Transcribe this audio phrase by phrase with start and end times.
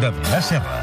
[0.00, 0.78] d'Adrià Serra.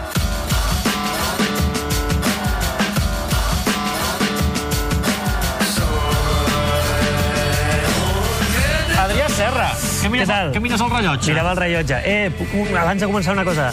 [8.97, 9.69] Adrià Serra,
[10.01, 10.51] que mires, Què tal?
[10.51, 11.31] que mires el rellotge.
[11.31, 11.97] Mirava el rellotge.
[12.03, 13.71] Eh, puc- abans de començar una cosa.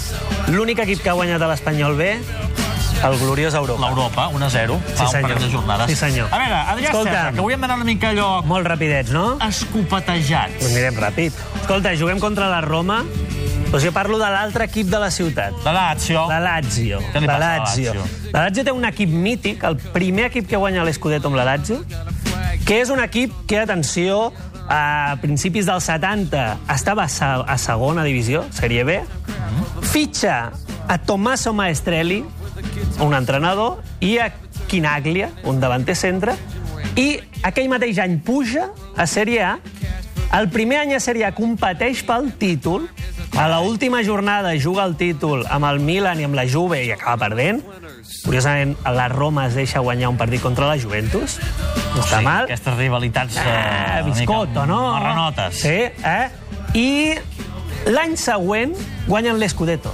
[0.48, 2.10] L'únic equip que ha guanyat a l'Espanyol B,
[3.04, 3.86] el gloriós Europa.
[3.88, 5.86] L'Europa, 1-0, fa Sí, un parell de jornades.
[5.90, 6.28] Sí, senyor.
[6.30, 7.12] A veure, Adrià Escolta.
[7.12, 9.38] Serra, que avui hem d'anar una mica allò Molt rapidets, no?
[9.40, 10.60] escopetejats.
[10.60, 11.32] Doncs anirem ràpid.
[11.62, 13.02] Escolta, juguem contra la Roma.
[13.74, 15.54] Doncs jo parlo de l'altre equip de la ciutat.
[15.64, 16.20] De Lazio.
[16.30, 17.00] La Lazio.
[17.10, 17.94] Què li la passa a la Lazio.
[17.96, 18.28] Lazio?
[18.30, 21.80] La Lazio té un equip mític, el primer equip que guanya l'Scudetto amb la Lazio,
[22.62, 24.28] que és un equip que, atenció,
[24.70, 29.00] a principis dels 70 estava a segona divisió, Sèrie B,
[29.90, 30.36] fitxa
[30.86, 32.20] a Tommaso Maestrelli,
[33.02, 34.30] un entrenador, i a
[34.70, 36.36] Quinaglia, un davanter centre,
[36.94, 39.56] i aquell mateix any puja a Sèrie A.
[40.34, 42.86] El primer any a Sèrie A competeix pel títol,
[43.36, 46.92] a la última jornada juga el títol amb el Milan i amb la Juve i
[46.94, 47.62] acaba perdent.
[48.24, 51.38] Curiosament, la Roma es deixa guanyar un partit contra la Juventus.
[51.94, 52.44] No està Sí, mal.
[52.46, 53.36] Aquestes rivalitats...
[53.36, 54.92] eh, Ah, una mica biscotto, no?
[54.94, 55.60] Marranotes.
[55.60, 56.30] Sí, eh?
[56.74, 58.72] I l'any següent
[59.08, 59.92] guanyen l'Scudetto.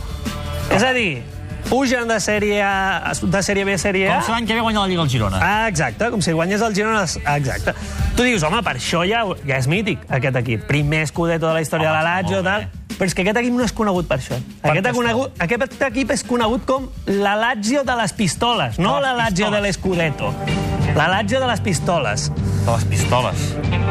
[0.70, 1.22] És a dir,
[1.68, 4.18] pugen de sèrie, A, de sèrie B a sèrie A.
[4.20, 5.40] Com si l'any que ve guanya la Lliga al Girona.
[5.42, 7.06] Ah, exacte, com si guanyés el Girona.
[7.24, 7.74] Ah, Exacte.
[8.16, 10.68] Tu dius, home, per això ja, ja és mític, aquest equip.
[10.68, 12.68] Primer Scudetto de la història Home, de la Lazio, tal.
[12.68, 12.79] bé.
[13.00, 14.36] Però és que aquest equip no és conegut per això.
[14.60, 19.00] Aquest, què conegut, aquest equip és conegut com la Lazio de les pistoles, no De
[19.00, 20.34] les la Lazio de l'Scudetto.
[20.98, 22.26] La Lazio de les pistoles.
[22.66, 23.46] De les pistoles.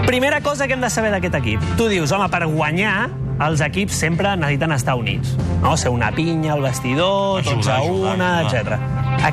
[0.06, 1.66] Primera cosa que hem de saber d'aquest equip.
[1.82, 3.10] Tu dius, home, per guanyar,
[3.48, 5.34] els equips sempre necessiten estar units.
[5.64, 5.74] No?
[5.74, 8.78] Ser una pinya, el vestidor, Ajudar, tots a una, etc.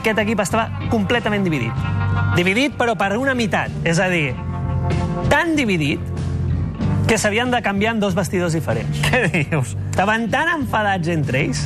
[0.01, 1.87] Aquest equip estava completament dividit.
[2.33, 3.77] Dividit, però per una meitat.
[3.85, 4.31] És a dir,
[5.29, 6.16] tan dividit
[7.07, 8.99] que s'havien de canviar en dos vestidors diferents.
[9.07, 9.77] Què dius?
[9.93, 11.62] Estaven tan enfadats entre ells.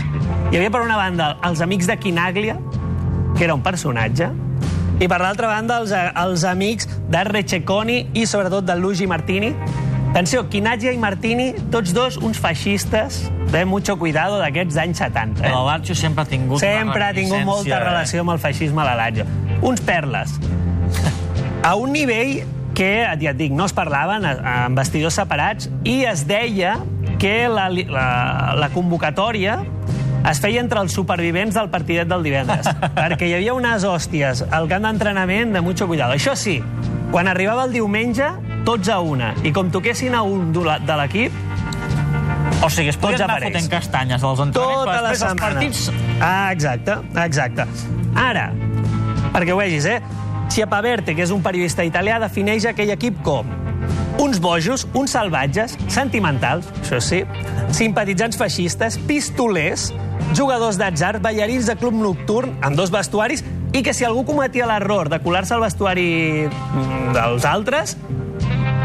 [0.51, 2.59] Hi havia, per una banda, els amics de Quinaglia,
[3.39, 4.29] que era un personatge,
[5.01, 9.55] i per l'altra banda, els, els amics de Receconi i, sobretot, de Luigi Martini.
[10.11, 13.23] Atenció, Quinaglia i Martini, tots dos uns feixistes
[13.55, 15.41] de mucho cuidado d'aquests anys 70.
[15.41, 15.49] Eh?
[15.49, 15.55] Eh?
[15.55, 18.91] La Lazio sempre ha tingut Sempre ha tingut molta reminiscència, relació amb el feixisme a
[18.91, 19.29] la Lazio.
[19.63, 20.37] Uns perles.
[21.71, 22.41] A un nivell
[22.75, 24.37] que, ja et dic, no es parlaven eh,
[24.67, 26.79] en vestidors separats i es deia
[27.21, 28.07] que la, la,
[28.57, 29.61] la convocatòria
[30.31, 34.69] es feia entre els supervivents del partidet del divendres, perquè hi havia unes hòsties al
[34.69, 36.17] camp d'entrenament de mucho cuidado.
[36.17, 36.59] Això sí,
[37.11, 38.29] quan arribava el diumenge,
[38.69, 39.33] tots a una.
[39.45, 41.47] I com toquessin a un de l'equip,
[42.61, 43.55] O sigui, es podien anar aparells.
[43.57, 45.85] fotent castanyes dels entrenaments, tota però la després els partits...
[46.21, 47.65] Ah, exacte, exacte.
[48.21, 48.51] Ara,
[49.33, 49.97] perquè ho vegis, eh?
[50.51, 53.49] Chiapaverte, que és un periodista italià, defineix aquell equip com
[54.21, 57.23] uns bojos, uns salvatges, sentimentals, això sí,
[57.73, 59.89] simpatitzants feixistes, pistolers,
[60.37, 65.09] jugadors d'atzar, ballarins de club nocturn, amb dos vestuaris, i que si algú cometia l'error
[65.09, 66.11] de colar-se al vestuari
[66.51, 67.97] mm, dels altres,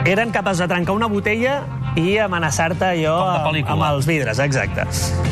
[0.05, 1.63] eren capaços de trencar una botella
[1.95, 4.83] i amenaçar-te de amb, els vidres, exacte.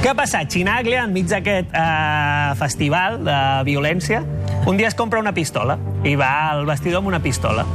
[0.01, 0.47] Què ha passat?
[0.53, 3.37] Chinaglia, enmig d'aquest eh, festival de
[3.67, 4.23] violència,
[4.65, 7.65] un dia es compra una pistola i va al vestidor amb una pistola.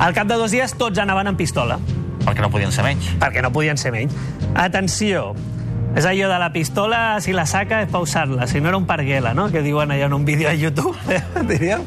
[0.00, 1.78] Al cap de dos dies tots anaven amb pistola,
[2.26, 3.12] Perquè no podien ser menys.
[3.20, 4.12] perquè no podien ser menys.
[4.54, 5.34] Atenció,
[5.96, 9.32] és allò de la pistola, si la saca és pausar-la, si no era un parguela,
[9.34, 10.96] no?, que diuen allò en un vídeo a YouTube,
[11.48, 11.84] diríem.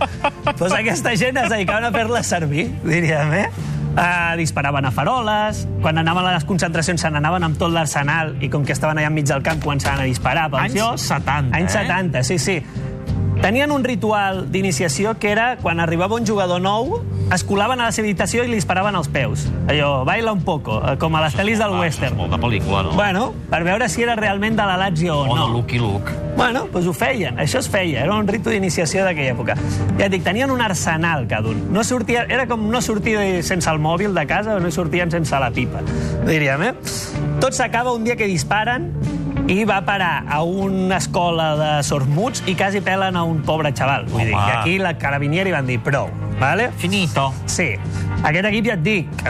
[0.58, 3.50] Doncs aquesta gent es dedicaven a fer-la servir, diríem, eh?
[4.00, 8.48] Uh, disparaven a faroles, quan anaven a les concentracions se n'anaven amb tot l'arsenal i
[8.48, 10.46] com que estaven allà enmig del camp començaven a disparar.
[10.54, 11.08] pels Anys llocs.
[11.10, 11.82] 70, Anys eh?
[11.84, 12.56] 70, sí, sí.
[13.44, 17.02] Tenien un ritual d'iniciació que era, quan arribava un jugador nou,
[17.34, 19.46] es colaven a la seva habitació i li disparaven als peus.
[19.70, 22.18] Allò, baila un poco, eh, com a les pel·lis del és western.
[22.18, 22.92] molt de pel·lícula, no?
[22.98, 25.48] Bueno, per veure si era realment de la Lazio o o no.
[25.48, 26.12] de Lucky Luke.
[26.36, 29.56] Bueno, doncs ho feien, això es feia, era un ritu d'iniciació d'aquella època.
[30.00, 31.72] Ja et dic, tenien un arsenal cada un.
[31.74, 35.38] No sortia, era com no sortir sense el mòbil de casa o no sortien sense
[35.40, 35.82] la pipa,
[36.26, 36.74] diríem, eh?
[37.40, 38.94] Tot s'acaba un dia que disparen
[39.50, 44.06] i va parar a una escola de sords-muts i quasi pelen a un pobre xaval.
[44.06, 44.46] Vull dir, Home.
[44.46, 46.10] que aquí la carabinieri van dir prou,
[46.40, 46.72] vale?
[46.78, 47.30] Finito.
[47.46, 47.74] Sí,
[48.24, 49.24] aquest equip ja et dic,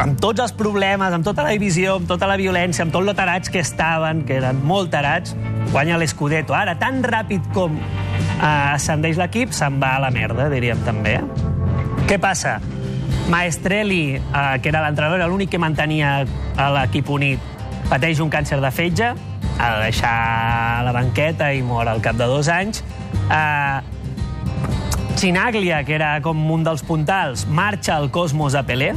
[0.00, 3.14] amb, tots els problemes, amb tota la divisió, amb tota la violència, amb tot lo
[3.18, 5.36] tarats que estaven, que eren molt tarats,
[5.72, 6.56] guanya l'Scudetto.
[6.56, 11.18] Ara, tan ràpid com eh, ascendeix l'equip, se'n va a la merda, diríem també.
[12.08, 12.58] Què passa?
[13.32, 16.22] Maestrelli, eh, que era l'entrenador, era l'únic que mantenia
[16.56, 17.50] a l'equip unit,
[17.90, 19.12] pateix un càncer de fetge,
[19.58, 20.16] ha de deixar
[20.86, 22.82] la banqueta i mor al cap de dos anys.
[23.28, 24.01] Eh,
[25.16, 28.92] Chinaglia, que era com un dels puntals, marxa al Cosmos a Pelé.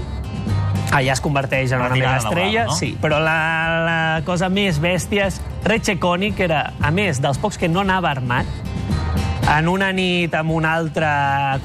[0.96, 2.76] allà es converteix en una mega estrella, no?
[2.78, 3.40] sí, però la,
[3.84, 8.14] la cosa més bèstia és Receconi, que era, a més, dels pocs que no anava
[8.14, 8.48] armat,
[9.58, 11.10] en una nit amb un altre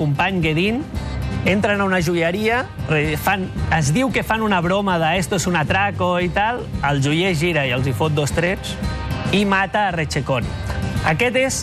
[0.01, 0.83] company, Guedin,
[1.45, 2.65] entren a una joieria,
[3.23, 7.03] fan, es diu que fan una broma de esto es un atraco i tal, el
[7.05, 8.75] joier gira i els hi fot dos trets
[9.33, 10.49] i mata a Receconi.
[11.09, 11.61] Aquest és,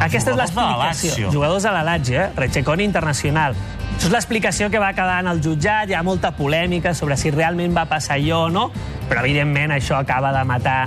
[0.00, 1.30] aquesta és l'explicació.
[1.32, 2.30] Jugadors de la Lazio, eh?
[2.36, 3.56] Receconi internacional.
[3.92, 7.30] Això és l'explicació que va quedar en el jutjat, hi ha molta polèmica sobre si
[7.30, 8.70] realment va passar allò o no,
[9.08, 10.80] però evidentment això acaba de matar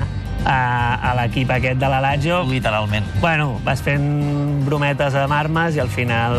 [0.45, 0.57] a,
[1.11, 2.43] a l'equip aquest de la Lazio.
[2.49, 3.05] Literalment.
[3.21, 6.37] Bueno, vas fent brometes amb armes i al final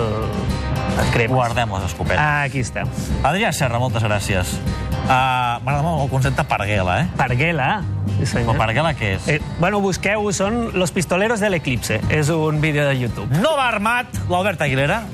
[0.96, 1.34] et cremes.
[1.34, 2.20] Guardem les escopetes.
[2.22, 2.90] Ah, aquí estem.
[3.22, 4.56] Adrià Serra, moltes gràcies.
[5.06, 7.06] Uh, M'agrada molt el concepte parguela, eh?
[7.16, 7.68] Parguela.
[8.16, 8.56] Sí, senyor.
[8.58, 9.28] parguela què és?
[9.30, 12.00] Eh, bueno, busqueu, són Los Pistoleros del Eclipse.
[12.10, 13.30] És un vídeo de YouTube.
[13.38, 15.04] No va armat l'Albert Aguilera.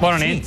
[0.00, 0.46] Bona nit.